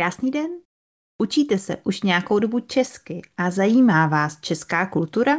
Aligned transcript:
Krásný 0.00 0.30
den. 0.30 0.50
Učíte 1.18 1.58
se 1.58 1.76
už 1.76 2.02
nějakou 2.02 2.38
dobu 2.38 2.60
česky 2.60 3.22
a 3.36 3.50
zajímá 3.50 4.06
vás 4.06 4.40
česká 4.40 4.86
kultura? 4.86 5.36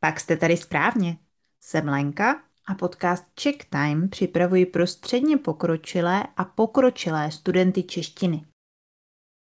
Pak 0.00 0.20
jste 0.20 0.36
tady 0.36 0.56
správně. 0.56 1.18
Jsem 1.60 1.88
Lenka 1.88 2.42
a 2.66 2.74
podcast 2.74 3.24
Czech 3.34 3.56
Time 3.70 4.08
připravuji 4.08 4.66
pro 4.66 4.86
středně 4.86 5.36
pokročilé 5.36 6.24
a 6.36 6.44
pokročilé 6.44 7.30
studenty 7.30 7.82
češtiny. 7.82 8.46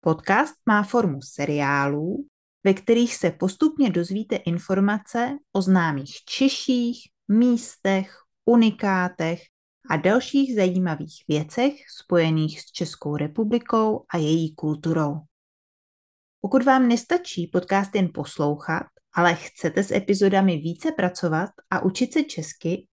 Podcast 0.01 0.55
má 0.67 0.83
formu 0.83 1.23
seriálů, 1.23 2.27
ve 2.65 2.75
kterých 2.75 3.15
se 3.15 3.31
postupně 3.31 3.91
dozvíte 3.91 4.37
informace 4.37 5.39
o 5.53 5.63
známých 5.63 6.25
Češích, 6.25 7.09
místech, 7.29 8.19
unikátech 8.45 9.43
a 9.91 9.97
dalších 9.97 10.55
zajímavých 10.55 11.25
věcech 11.29 11.73
spojených 11.99 12.61
s 12.61 12.65
Českou 12.65 13.17
republikou 13.17 14.05
a 14.15 14.17
její 14.17 14.55
kulturou. 14.55 15.21
Pokud 16.41 16.65
vám 16.65 16.89
nestačí 16.89 17.47
podcast 17.47 17.95
jen 17.95 18.09
poslouchat, 18.15 18.87
ale 19.15 19.35
chcete 19.35 19.83
s 19.83 19.91
epizodami 19.91 20.57
více 20.57 20.93
pracovat 20.93 21.51
a 21.71 21.81
učit 21.81 22.13
se 22.13 22.23
česky, 22.23 22.87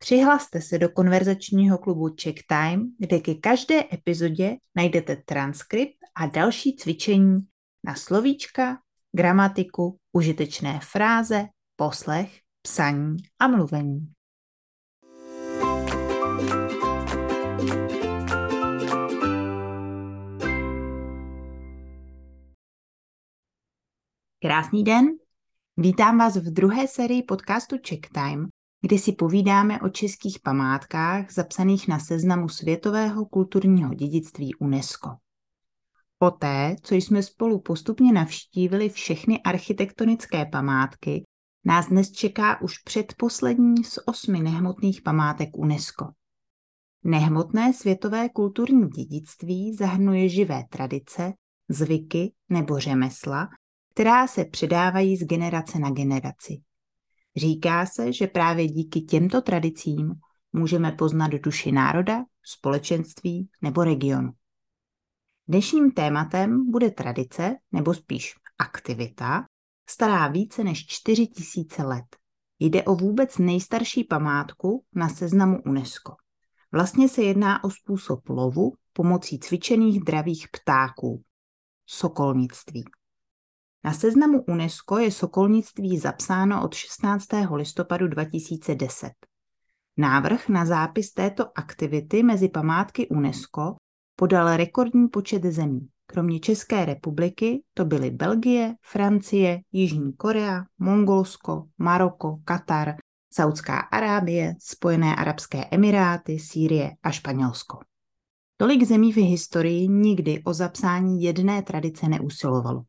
přihlaste 0.00 0.60
se 0.60 0.78
do 0.78 0.88
konverzačního 0.88 1.78
klubu 1.78 2.08
Check 2.22 2.38
Time, 2.48 2.92
kde 2.98 3.20
ke 3.20 3.34
každé 3.34 3.84
epizodě 3.92 4.56
najdete 4.76 5.16
transkript 5.16 5.96
a 6.14 6.26
další 6.26 6.76
cvičení 6.76 7.38
na 7.84 7.94
slovíčka, 7.94 8.78
gramatiku, 9.12 9.98
užitečné 10.12 10.80
fráze, 10.82 11.46
poslech, 11.76 12.38
psaní 12.62 13.16
a 13.38 13.48
mluvení. 13.48 14.12
Krásný 24.44 24.84
den, 24.84 25.06
vítám 25.76 26.18
vás 26.18 26.36
v 26.36 26.52
druhé 26.52 26.88
sérii 26.88 27.22
podcastu 27.22 27.76
Check 27.88 28.08
Time, 28.12 28.48
kde 28.80 28.98
si 28.98 29.12
povídáme 29.12 29.80
o 29.80 29.88
českých 29.88 30.40
památkách 30.40 31.32
zapsaných 31.32 31.88
na 31.88 31.98
seznamu 31.98 32.48
světového 32.48 33.26
kulturního 33.26 33.94
dědictví 33.94 34.54
UNESCO. 34.54 35.10
Poté, 36.18 36.76
co 36.82 36.94
jsme 36.94 37.22
spolu 37.22 37.60
postupně 37.60 38.12
navštívili 38.12 38.88
všechny 38.88 39.42
architektonické 39.42 40.46
památky, 40.46 41.22
nás 41.64 41.88
dnes 41.88 42.10
čeká 42.10 42.60
už 42.60 42.78
předposlední 42.78 43.84
z 43.84 43.98
osmi 44.06 44.40
nehmotných 44.40 45.02
památek 45.02 45.48
UNESCO. 45.56 46.08
Nehmotné 47.04 47.72
světové 47.72 48.28
kulturní 48.28 48.88
dědictví 48.88 49.74
zahrnuje 49.74 50.28
živé 50.28 50.64
tradice, 50.70 51.32
zvyky 51.68 52.32
nebo 52.48 52.78
řemesla, 52.78 53.48
která 53.94 54.26
se 54.26 54.44
předávají 54.44 55.16
z 55.16 55.26
generace 55.26 55.78
na 55.78 55.90
generaci. 55.90 56.62
Říká 57.36 57.86
se, 57.86 58.12
že 58.12 58.26
právě 58.26 58.66
díky 58.66 59.00
těmto 59.00 59.40
tradicím 59.40 60.14
můžeme 60.52 60.92
poznat 60.92 61.30
duši 61.30 61.72
národa, 61.72 62.24
společenství 62.42 63.48
nebo 63.62 63.84
regionu. 63.84 64.32
Dnešním 65.48 65.90
tématem 65.90 66.70
bude 66.70 66.90
tradice, 66.90 67.56
nebo 67.72 67.94
spíš 67.94 68.34
aktivita, 68.58 69.44
stará 69.88 70.28
více 70.28 70.64
než 70.64 70.86
4 70.86 71.26
tisíce 71.26 71.82
let. 71.82 72.16
Jde 72.58 72.82
o 72.82 72.94
vůbec 72.94 73.38
nejstarší 73.38 74.04
památku 74.04 74.84
na 74.94 75.08
seznamu 75.08 75.62
UNESCO. 75.66 76.14
Vlastně 76.72 77.08
se 77.08 77.22
jedná 77.22 77.64
o 77.64 77.70
způsob 77.70 78.28
lovu 78.28 78.72
pomocí 78.92 79.38
cvičených 79.38 80.04
dravých 80.04 80.46
ptáků, 80.48 81.22
sokolnictví. 81.86 82.84
Na 83.84 83.92
seznamu 83.92 84.44
UNESCO 84.48 84.98
je 84.98 85.10
sokolnictví 85.10 85.98
zapsáno 85.98 86.64
od 86.64 86.74
16. 86.74 87.26
listopadu 87.54 88.08
2010. 88.08 89.10
Návrh 89.96 90.48
na 90.48 90.64
zápis 90.64 91.12
této 91.12 91.58
aktivity 91.58 92.22
mezi 92.22 92.48
památky 92.48 93.08
UNESCO 93.08 93.74
podal 94.16 94.56
rekordní 94.56 95.08
počet 95.08 95.42
zemí. 95.42 95.88
Kromě 96.06 96.40
České 96.40 96.84
republiky 96.84 97.62
to 97.74 97.84
byly 97.84 98.10
Belgie, 98.10 98.74
Francie, 98.82 99.60
Jižní 99.72 100.12
Korea, 100.12 100.64
Mongolsko, 100.78 101.64
Maroko, 101.78 102.38
Katar, 102.44 102.94
Saudská 103.32 103.78
Arábie, 103.78 104.54
Spojené 104.58 105.16
arabské 105.16 105.64
emiráty, 105.70 106.38
Sýrie 106.38 106.90
a 107.02 107.10
Španělsko. 107.10 107.78
Tolik 108.56 108.82
zemí 108.82 109.12
v 109.12 109.16
historii 109.16 109.88
nikdy 109.88 110.42
o 110.44 110.54
zapsání 110.54 111.22
jedné 111.22 111.62
tradice 111.62 112.08
neusilovalo. 112.08 112.84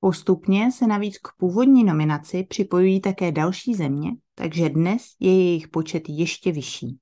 Postupně 0.00 0.72
se 0.72 0.86
navíc 0.86 1.18
k 1.18 1.28
původní 1.38 1.84
nominaci 1.84 2.44
připojují 2.48 3.00
také 3.00 3.32
další 3.32 3.74
země, 3.74 4.10
takže 4.34 4.68
dnes 4.68 5.02
je 5.20 5.44
jejich 5.44 5.68
počet 5.68 6.02
ještě 6.08 6.52
vyšší. 6.52 6.98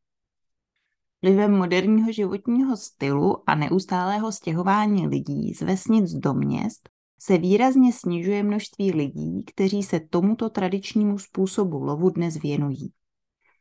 Vlivem 1.22 1.56
moderního 1.56 2.12
životního 2.12 2.76
stylu 2.76 3.42
a 3.46 3.54
neustálého 3.54 4.32
stěhování 4.32 5.08
lidí 5.08 5.54
z 5.54 5.62
vesnic 5.62 6.10
do 6.10 6.34
měst 6.34 6.88
se 7.20 7.38
výrazně 7.38 7.92
snižuje 7.92 8.42
množství 8.42 8.92
lidí, 8.92 9.44
kteří 9.46 9.82
se 9.82 10.00
tomuto 10.00 10.50
tradičnímu 10.50 11.18
způsobu 11.18 11.82
lovu 11.82 12.10
dnes 12.10 12.36
věnují. 12.42 12.92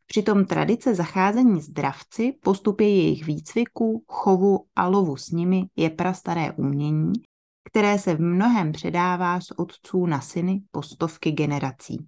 Přitom 0.06 0.46
tradice 0.46 0.96
zacházení 0.96 1.62
s 1.62 1.70
dravci, 1.70 2.34
postupy 2.44 2.84
jejich 2.84 3.26
výcviku, 3.26 4.04
chovu 4.08 4.66
a 4.76 4.88
lovu 4.88 5.18
s 5.18 5.30
nimi 5.30 5.64
je 5.76 5.90
prastaré 5.90 6.52
umění, 6.52 7.14
které 7.70 8.00
se 8.00 8.16
v 8.16 8.22
mnohem 8.22 8.72
předává 8.72 9.42
z 9.42 9.52
otců 9.58 10.06
na 10.06 10.22
syny 10.22 10.62
po 10.72 10.82
stovky 10.82 11.32
generací. 11.32 12.08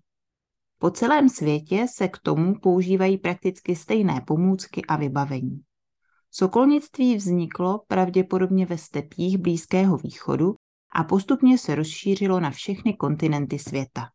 Po 0.77 0.91
celém 0.91 1.29
světě 1.29 1.85
se 1.95 2.07
k 2.07 2.17
tomu 2.17 2.59
používají 2.59 3.17
prakticky 3.17 3.75
stejné 3.75 4.21
pomůcky 4.27 4.81
a 4.85 4.95
vybavení. 4.95 5.61
Sokolnictví 6.31 7.15
vzniklo 7.15 7.83
pravděpodobně 7.87 8.65
ve 8.65 8.77
stepích 8.77 9.37
Blízkého 9.37 9.97
východu 9.97 10.55
a 10.95 11.03
postupně 11.03 11.57
se 11.57 11.75
rozšířilo 11.75 12.39
na 12.39 12.51
všechny 12.51 12.93
kontinenty 12.93 13.59
světa. 13.59 14.09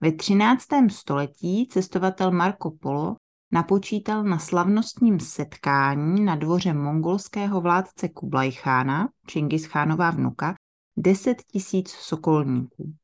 Ve 0.00 0.12
13. 0.12 0.66
století 0.90 1.68
cestovatel 1.70 2.30
Marco 2.30 2.70
Polo 2.70 3.16
napočítal 3.52 4.24
na 4.24 4.38
slavnostním 4.38 5.20
setkání 5.20 6.24
na 6.24 6.36
dvoře 6.36 6.72
mongolského 6.72 7.60
vládce 7.60 8.08
Kublajchána, 8.08 9.08
Chingis 9.32 9.68
vnuka, 10.14 10.54
10 10.96 11.42
tisíc 11.42 11.90
sokolníků. 11.90 12.94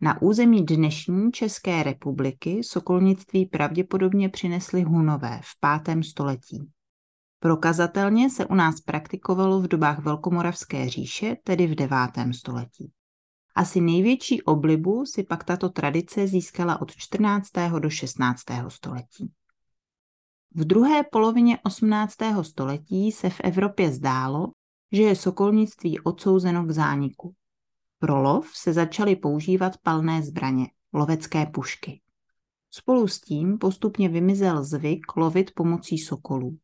Na 0.00 0.22
území 0.22 0.64
dnešní 0.66 1.32
České 1.32 1.82
republiky 1.82 2.64
sokolnictví 2.64 3.46
pravděpodobně 3.46 4.28
přinesli 4.28 4.82
Hunové 4.82 5.40
v 5.44 5.82
5. 5.84 6.04
století. 6.04 6.70
Prokazatelně 7.40 8.30
se 8.30 8.46
u 8.46 8.54
nás 8.54 8.80
praktikovalo 8.80 9.60
v 9.60 9.68
dobách 9.68 9.98
Velkomoravské 9.98 10.88
říše, 10.88 11.36
tedy 11.44 11.66
v 11.66 11.74
9. 11.74 11.98
století. 12.32 12.92
Asi 13.54 13.80
největší 13.80 14.42
oblibu 14.42 15.06
si 15.06 15.22
pak 15.22 15.44
tato 15.44 15.68
tradice 15.68 16.26
získala 16.26 16.80
od 16.80 16.96
14. 16.96 17.48
do 17.78 17.90
16. 17.90 18.42
století. 18.68 19.32
V 20.54 20.64
druhé 20.64 21.02
polovině 21.12 21.58
18. 21.64 22.14
století 22.42 23.12
se 23.12 23.30
v 23.30 23.40
Evropě 23.40 23.92
zdálo, 23.92 24.52
že 24.92 25.02
je 25.02 25.16
sokolnictví 25.16 26.00
odsouzeno 26.00 26.64
k 26.64 26.70
zániku. 26.70 27.34
Pro 27.98 28.22
lov 28.22 28.50
se 28.54 28.72
začaly 28.72 29.16
používat 29.16 29.76
palné 29.82 30.22
zbraně, 30.22 30.66
lovecké 30.92 31.46
pušky. 31.46 32.00
Spolu 32.70 33.08
s 33.08 33.20
tím 33.20 33.58
postupně 33.58 34.08
vymizel 34.08 34.64
zvyk 34.64 35.16
lovit 35.16 35.50
pomocí 35.54 35.98
sokolů. 35.98 36.58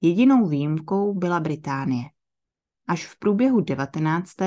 Jedinou 0.00 0.48
výjimkou 0.48 1.14
byla 1.14 1.40
Británie. 1.40 2.04
Až 2.88 3.06
v 3.06 3.18
průběhu 3.18 3.60
19. 3.60 4.40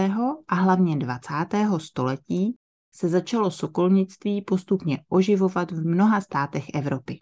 a 0.48 0.56
hlavně 0.56 0.98
20. 0.98 1.34
století 1.78 2.58
se 2.96 3.10
začalo 3.10 3.52
sokolnictví 3.52 4.42
postupně 4.42 5.04
oživovat 5.10 5.72
v 5.72 5.86
mnoha 5.86 6.22
státech 6.22 6.66
Evropy. 6.74 7.20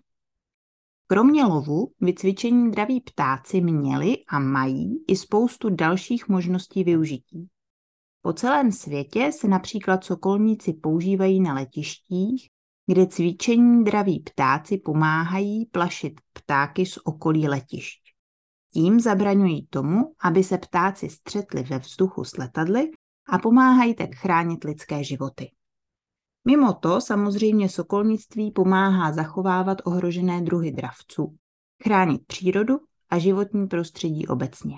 Kromě 1.12 1.46
lovu 1.46 1.92
vycvičení 2.02 2.72
draví 2.72 3.02
ptáci 3.02 3.62
měli 3.62 4.18
a 4.28 4.40
mají 4.40 5.06
i 5.08 5.16
spoustu 5.16 5.70
dalších 5.70 6.28
možností 6.30 6.84
využití. 6.84 7.50
Po 8.22 8.34
celém 8.34 8.72
světě 8.72 9.32
se 9.32 9.48
například 9.48 10.04
sokolníci 10.04 10.74
používají 10.74 11.42
na 11.42 11.54
letištích, 11.54 12.50
kde 12.88 13.08
cvičení 13.08 13.84
draví 13.84 14.20
ptáci 14.20 14.78
pomáhají 14.78 15.66
plašit 15.66 16.14
ptáky 16.34 16.86
z 16.86 16.98
okolí 17.04 17.48
letišť. 17.48 18.02
Tím 18.74 19.00
zabraňují 19.00 19.68
tomu, 19.68 20.14
aby 20.24 20.44
se 20.44 20.58
ptáci 20.58 21.10
střetli 21.10 21.64
ve 21.64 21.80
vzduchu 21.80 22.24
s 22.24 22.38
letadly 22.38 22.92
a 23.30 23.40
pomáhají 23.40 23.96
tak 23.96 24.16
chránit 24.16 24.64
lidské 24.64 25.04
životy. 25.04 25.52
Mimo 26.46 26.74
to 26.74 27.02
samozřejmě 27.02 27.70
sokolnictví 27.70 28.52
pomáhá 28.52 29.14
zachovávat 29.14 29.78
ohrožené 29.86 30.42
druhy 30.42 30.72
dravců, 30.72 31.36
chránit 31.84 32.22
přírodu 32.28 32.80
a 33.10 33.20
životní 33.20 33.68
prostředí 33.68 34.28
obecně. 34.28 34.78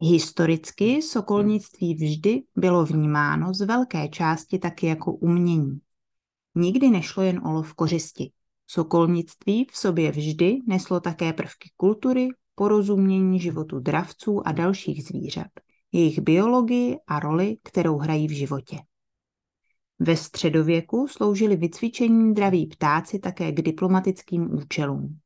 Historicky 0.00 1.02
sokolnictví 1.02 1.94
vždy 1.94 2.42
bylo 2.56 2.84
vnímáno 2.84 3.54
z 3.54 3.60
velké 3.60 4.08
části 4.08 4.58
taky 4.58 4.86
jako 4.86 5.12
umění. 5.12 5.80
Nikdy 6.54 6.90
nešlo 6.90 7.22
jen 7.22 7.40
o 7.46 7.52
lov 7.52 7.74
kořisti. 7.74 8.30
Sokolnictví 8.66 9.66
v 9.72 9.76
sobě 9.76 10.10
vždy 10.10 10.58
neslo 10.66 11.00
také 11.00 11.32
prvky 11.32 11.70
kultury, 11.76 12.28
porozumění 12.54 13.40
životu 13.40 13.80
dravců 13.80 14.48
a 14.48 14.52
dalších 14.52 15.04
zvířat, 15.04 15.46
jejich 15.92 16.20
biologii 16.20 16.96
a 17.06 17.20
roli, 17.20 17.56
kterou 17.62 17.98
hrají 17.98 18.28
v 18.28 18.30
životě. 18.30 18.78
Ve 20.06 20.16
středověku 20.16 21.06
sloužili 21.08 21.56
vycvičení 21.56 22.34
draví 22.34 22.66
ptáci 22.66 23.18
také 23.18 23.52
k 23.52 23.62
diplomatickým 23.62 24.54
účelům. 24.54 25.18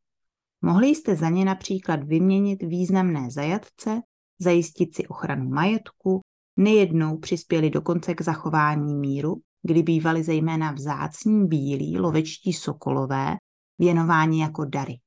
Mohli 0.63 0.89
jste 0.89 1.17
za 1.17 1.29
ně 1.29 1.45
například 1.45 2.05
vyměnit 2.05 2.63
významné 2.63 3.31
zajatce, 3.31 4.01
zajistit 4.39 4.95
si 4.95 5.07
ochranu 5.07 5.49
majetku, 5.49 6.21
nejednou 6.57 7.19
přispěli 7.19 7.71
dokonce 7.71 8.15
k 8.15 8.23
zachování 8.23 8.95
míru, 8.95 9.37
kdy 9.63 9.83
bývali 9.83 10.23
zejména 10.23 10.73
vzácní 10.73 11.47
bílí 11.47 11.99
lovečtí 11.99 12.53
sokolové 12.53 13.37
věnováni 13.79 14.43
jako 14.43 14.65
dary. 14.65 14.99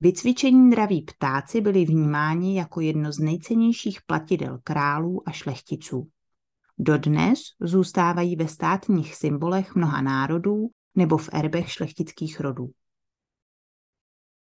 Vycvičení 0.00 0.70
draví 0.70 1.02
ptáci 1.02 1.60
byli 1.60 1.84
vnímáni 1.84 2.58
jako 2.58 2.80
jedno 2.80 3.12
z 3.12 3.18
nejcennějších 3.18 3.98
platidel 4.06 4.58
králů 4.64 5.28
a 5.28 5.30
šlechticů. 5.30 6.08
Dodnes 6.84 7.40
zůstávají 7.60 8.36
ve 8.36 8.48
státních 8.48 9.14
symbolech 9.14 9.74
mnoha 9.74 10.02
národů 10.02 10.70
nebo 10.94 11.18
v 11.18 11.28
erbech 11.32 11.70
šlechtických 11.70 12.40
rodů. 12.40 12.70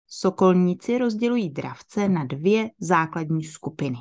Sokolníci 0.06 0.98
rozdělují 0.98 1.50
dravce 1.50 2.08
na 2.08 2.24
dvě 2.24 2.70
základní 2.80 3.44
skupiny. 3.44 3.96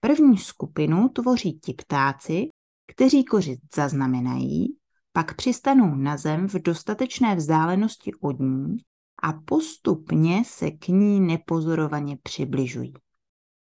První 0.00 0.38
skupinu 0.38 1.08
tvoří 1.08 1.58
ti 1.58 1.74
ptáci, 1.74 2.48
kteří 2.86 3.24
kořist 3.24 3.74
zaznamenají, 3.74 4.76
pak 5.12 5.36
přistanou 5.36 5.94
na 5.94 6.16
zem 6.16 6.48
v 6.48 6.54
dostatečné 6.54 7.36
vzdálenosti 7.36 8.14
od 8.20 8.40
ní 8.40 8.76
a 9.22 9.32
postupně 9.32 10.42
se 10.46 10.70
k 10.70 10.88
ní 10.88 11.20
nepozorovaně 11.20 12.18
přibližují. 12.22 12.94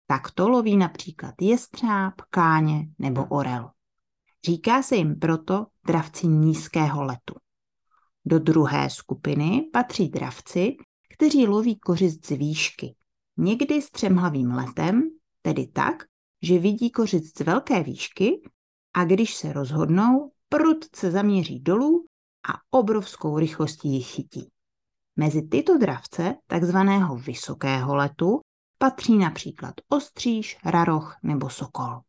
Takto 0.07 0.49
loví 0.49 0.77
například 0.77 1.33
jestřáb, 1.41 2.13
káně 2.29 2.87
nebo 2.99 3.25
orel. 3.25 3.74
Říká 4.45 4.83
se 4.83 4.95
jim 4.95 5.19
proto 5.19 5.65
dravci 5.87 6.27
nízkého 6.27 7.03
letu. 7.03 7.35
Do 8.25 8.39
druhé 8.39 8.89
skupiny 8.89 9.69
patří 9.73 10.09
dravci, 10.09 10.75
kteří 11.13 11.47
loví 11.47 11.79
kořist 11.79 12.25
z 12.25 12.29
výšky. 12.29 12.95
Někdy 13.37 13.81
s 13.81 13.91
třemhlavým 13.91 14.51
letem, 14.51 15.01
tedy 15.41 15.67
tak, 15.67 16.03
že 16.41 16.59
vidí 16.59 16.91
kořist 16.91 17.37
z 17.37 17.41
velké 17.41 17.83
výšky 17.83 18.41
a 18.93 19.05
když 19.05 19.35
se 19.35 19.53
rozhodnou, 19.53 20.31
prudce 20.49 21.11
zaměří 21.11 21.59
dolů 21.59 22.05
a 22.49 22.77
obrovskou 22.77 23.39
rychlostí 23.39 23.89
ji 23.89 24.01
chytí. 24.01 24.51
Mezi 25.15 25.41
tyto 25.41 25.77
dravce, 25.77 26.35
takzvaného 26.47 27.15
vysokého 27.15 27.95
letu, 27.95 28.39
patří 28.77 29.17
například 29.17 29.73
ostříž, 29.89 30.57
raroch 30.65 31.15
nebo 31.23 31.49
sokol. 31.49 32.01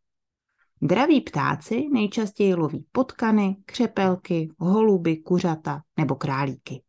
Draví 0.83 1.21
ptáci 1.21 1.89
nejčastěji 1.93 2.55
loví 2.55 2.87
potkany, 2.93 3.57
křepelky, 3.67 4.49
holuby, 4.59 5.17
kuřata 5.17 5.83
nebo 5.97 6.15
králíky. 6.15 6.83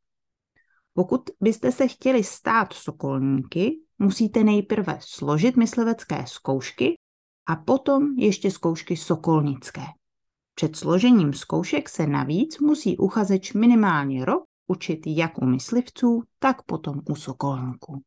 Pokud 0.93 1.21
byste 1.41 1.71
se 1.71 1.87
chtěli 1.87 2.23
stát 2.23 2.73
sokolníky, 2.73 3.79
musíte 3.99 4.43
nejprve 4.43 4.99
složit 5.01 5.57
myslivecké 5.57 6.23
zkoušky 6.27 6.95
a 7.45 7.55
potom 7.55 8.13
ještě 8.17 8.51
zkoušky 8.51 8.97
sokolnické. 8.97 9.83
Před 10.55 10.75
složením 10.75 11.33
zkoušek 11.33 11.89
se 11.89 12.07
navíc 12.07 12.59
musí 12.59 12.97
uchazeč 12.97 13.53
minimálně 13.53 14.25
rok 14.25 14.43
učit 14.67 14.99
jak 15.05 15.41
u 15.41 15.45
myslivců, 15.45 16.23
tak 16.39 16.61
potom 16.61 17.01
u 17.09 17.15
sokolníků. 17.15 18.01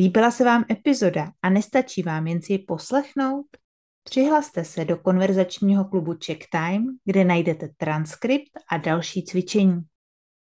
Líbila 0.00 0.30
se 0.30 0.44
vám 0.44 0.64
epizoda 0.70 1.32
a 1.42 1.50
nestačí 1.50 2.02
vám 2.02 2.26
jen 2.26 2.42
si 2.42 2.52
ji 2.52 2.58
poslechnout? 2.58 3.46
Přihlaste 4.04 4.64
se 4.64 4.84
do 4.84 4.96
konverzačního 4.96 5.84
klubu 5.84 6.14
Check 6.24 6.44
Time, 6.52 6.86
kde 7.04 7.24
najdete 7.24 7.68
transkript 7.76 8.50
a 8.70 8.76
další 8.76 9.24
cvičení. 9.24 9.80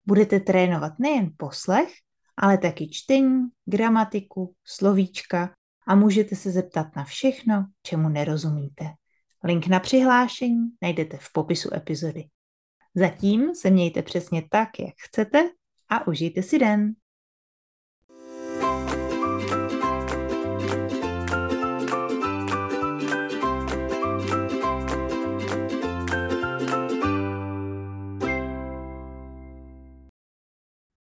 Budete 0.05 0.39
trénovat 0.39 0.93
nejen 0.99 1.31
poslech, 1.37 1.89
ale 2.37 2.57
taky 2.57 2.89
čtení, 2.89 3.41
gramatiku, 3.65 4.55
slovíčka 4.63 5.55
a 5.87 5.95
můžete 5.95 6.35
se 6.35 6.51
zeptat 6.51 6.87
na 6.95 7.03
všechno, 7.03 7.65
čemu 7.83 8.09
nerozumíte. 8.09 8.85
Link 9.43 9.67
na 9.67 9.79
přihlášení 9.79 10.67
najdete 10.81 11.17
v 11.17 11.27
popisu 11.33 11.73
epizody. 11.73 12.23
Zatím 12.95 13.55
se 13.55 13.69
mějte 13.69 14.01
přesně 14.01 14.43
tak, 14.51 14.69
jak 14.79 14.93
chcete 15.07 15.49
a 15.89 16.07
užijte 16.07 16.43
si 16.43 16.59
den. 16.59 16.93